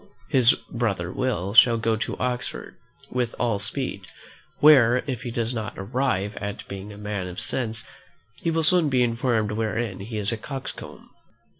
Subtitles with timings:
[0.29, 2.75] His brother Will shall go to Oxford
[3.11, 4.07] with all speed,
[4.57, 7.83] where, if he does not arrive at being a man of sense,
[8.41, 11.07] he will soon be informed wherein he is a coxcomb.